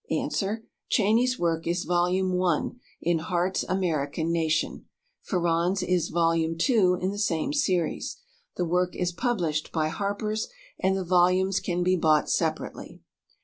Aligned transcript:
ANS. 0.09 0.43
Cheyney's 0.89 1.37
work 1.37 1.67
is 1.67 1.83
Vol. 1.83 2.07
I 2.07 2.67
in 3.03 3.19
Hart's 3.19 3.61
"American 3.65 4.31
Nation"; 4.31 4.85
Farrand's 5.21 5.83
is 5.83 6.09
Vol. 6.09 6.33
II 6.33 6.47
in 6.99 7.11
the 7.11 7.19
same 7.19 7.53
series. 7.53 8.17
The 8.55 8.65
work 8.65 8.95
is 8.95 9.11
published 9.11 9.71
by 9.71 9.89
Harpers, 9.89 10.47
and 10.79 10.97
the 10.97 11.05
volumes 11.05 11.59
can 11.59 11.83
be 11.83 11.95
bought 11.95 12.31
separately. 12.31 13.03